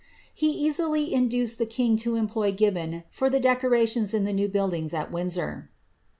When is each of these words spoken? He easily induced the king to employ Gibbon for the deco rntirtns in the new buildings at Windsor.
He 0.33 0.47
easily 0.49 1.13
induced 1.13 1.59
the 1.59 1.67
king 1.67 1.95
to 1.97 2.15
employ 2.15 2.53
Gibbon 2.53 3.03
for 3.11 3.29
the 3.29 3.39
deco 3.39 3.69
rntirtns 3.69 4.15
in 4.15 4.23
the 4.23 4.33
new 4.33 4.47
buildings 4.47 4.95
at 4.95 5.11
Windsor. 5.11 5.69